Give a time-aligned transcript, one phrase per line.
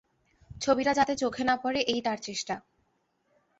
[0.61, 2.55] ছবিটা যাতে চোখে না পড়ে এই তার চেষ্টা।